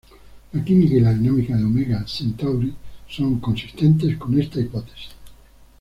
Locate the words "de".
1.55-1.63